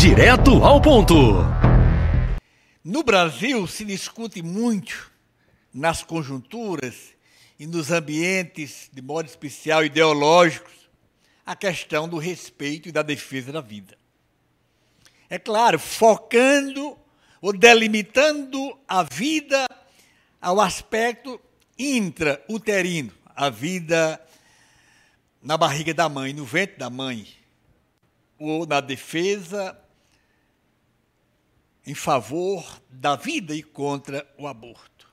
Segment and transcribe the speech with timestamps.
[0.00, 1.14] Direto ao ponto.
[2.82, 5.12] No Brasil se discute muito
[5.74, 7.12] nas conjunturas
[7.58, 10.72] e nos ambientes, de modo especial ideológicos,
[11.44, 13.94] a questão do respeito e da defesa da vida.
[15.28, 16.96] É claro, focando
[17.42, 19.66] ou delimitando a vida
[20.40, 21.38] ao aspecto
[21.78, 24.18] intrauterino, a vida
[25.42, 27.28] na barriga da mãe, no ventre da mãe,
[28.38, 29.76] ou na defesa
[31.86, 35.08] em favor da vida e contra o aborto.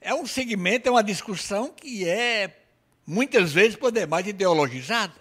[0.00, 2.64] É um segmento, é uma discussão que é
[3.06, 5.20] muitas vezes por demais ideologizada.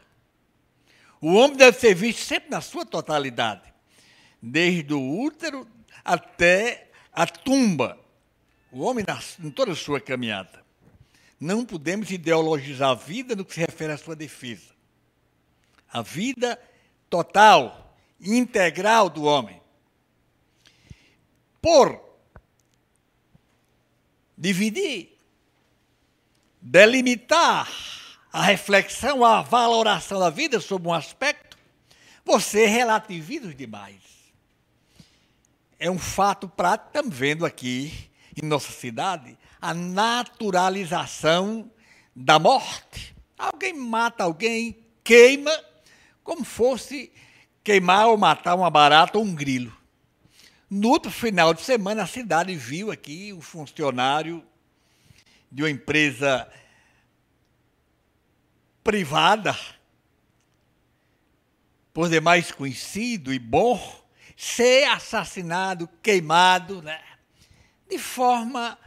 [1.19, 3.71] O homem deve ser visto sempre na sua totalidade,
[4.41, 5.67] desde o útero
[6.03, 7.99] até a tumba.
[8.71, 9.05] O homem
[9.43, 10.61] em toda a sua caminhada.
[11.39, 14.71] Não podemos ideologizar a vida no que se refere à sua defesa.
[15.91, 16.59] A vida
[17.09, 19.60] total, integral do homem
[21.61, 22.01] por
[24.37, 25.17] dividir,
[26.59, 27.69] delimitar
[28.33, 31.57] a reflexão, a valoração da vida sob um aspecto,
[32.25, 33.99] você relativiza demais.
[35.77, 38.09] É um fato prático, estamos vendo aqui
[38.41, 41.69] em nossa cidade, a naturalização
[42.15, 43.15] da morte.
[43.37, 45.51] Alguém mata alguém, queima,
[46.23, 47.11] como fosse
[47.63, 49.80] queimar ou matar uma barata ou um grilo.
[50.73, 54.41] No outro final de semana, a cidade viu aqui um funcionário
[55.51, 56.49] de uma empresa
[58.81, 59.53] privada,
[61.93, 64.01] por demais conhecido e bom,
[64.37, 67.01] ser assassinado, queimado, né,
[67.89, 68.79] de forma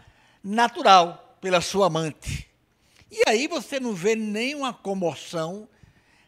[0.43, 2.49] natural pela sua amante.
[3.11, 5.69] E aí você não vê nenhuma comoção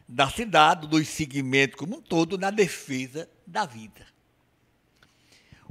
[0.07, 4.16] da cidade, dos segmentos como um todo, na defesa da vida.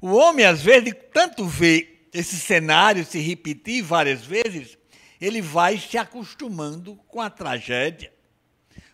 [0.00, 4.76] O homem, às vezes, tanto vê esse cenário se repetir várias vezes,
[5.20, 8.12] ele vai se acostumando com a tragédia,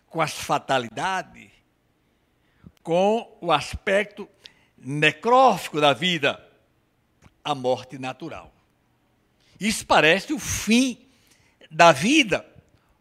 [0.07, 1.49] com as fatalidades,
[2.81, 4.27] com o aspecto
[4.77, 6.41] necrófico da vida,
[7.43, 8.53] a morte natural.
[9.59, 11.05] Isso parece o fim
[11.71, 12.45] da vida,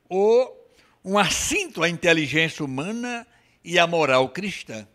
[0.08, 0.62] ou
[1.04, 3.26] um assinto à inteligência humana
[3.64, 4.86] e à moral cristã.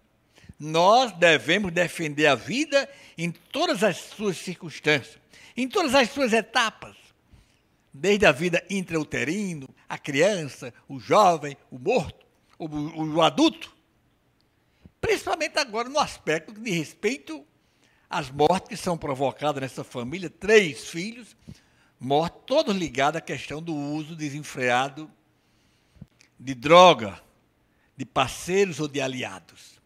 [0.59, 5.19] Nós devemos defender a vida em todas as suas circunstâncias,
[5.55, 6.95] em todas as suas etapas,
[7.93, 12.25] desde a vida intrauterino, a criança, o jovem, o morto,
[12.57, 13.75] o, o, adulto,
[14.99, 17.45] principalmente agora no aspecto de respeito
[18.09, 21.35] às mortes que são provocadas nessa família, três filhos,
[21.99, 25.09] mortos, todos ligados à questão do uso desenfreado
[26.39, 27.21] de droga,
[27.95, 29.76] de parceiros ou de aliados.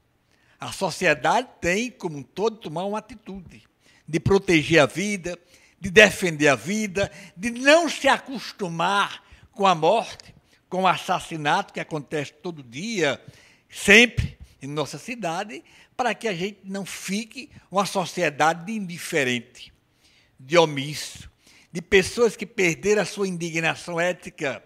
[0.61, 3.63] A sociedade tem, como um todo, tomar uma atitude
[4.07, 5.35] de proteger a vida,
[5.79, 10.35] de defender a vida, de não se acostumar com a morte,
[10.69, 13.19] com o assassinato que acontece todo dia,
[13.67, 15.63] sempre em nossa cidade,
[15.97, 19.73] para que a gente não fique uma sociedade indiferente,
[20.39, 21.27] de omisso,
[21.71, 24.63] de pessoas que perderam a sua indignação ética,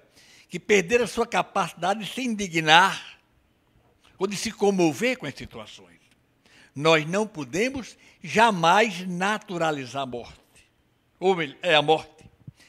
[0.49, 3.14] que perderam a sua capacidade de se indignar
[4.17, 5.99] ou de se comover com as situações.
[6.75, 10.39] Nós não podemos jamais naturalizar a morte.
[11.19, 12.25] Ou é a morte.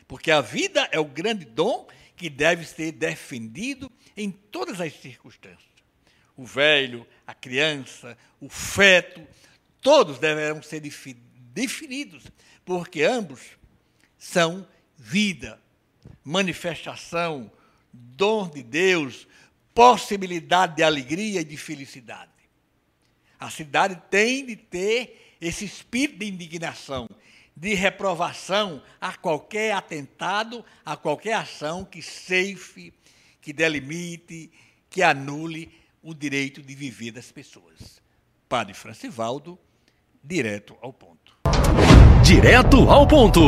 [0.06, 1.86] Porque a vida é o grande dom
[2.16, 5.66] que deve ser defendido em todas as circunstâncias.
[6.36, 9.26] O velho, a criança, o feto,
[9.80, 12.24] todos deverão ser definidos,
[12.64, 13.42] porque ambos
[14.18, 15.60] são vida,
[16.24, 17.50] manifestação,
[17.92, 19.26] dom de Deus,
[19.76, 22.30] possibilidade de alegria e de felicidade.
[23.38, 27.06] A cidade tem de ter esse espírito de indignação,
[27.54, 32.90] de reprovação a qualquer atentado, a qualquer ação que ceife,
[33.42, 34.50] que delimite,
[34.88, 35.70] que anule
[36.02, 38.00] o direito de viver das pessoas.
[38.48, 39.58] Padre Francivaldo,
[40.24, 41.36] direto ao ponto.
[42.24, 43.40] Direto ao ponto.